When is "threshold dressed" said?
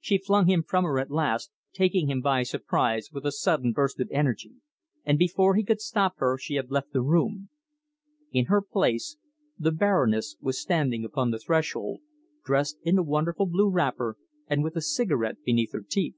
11.38-12.78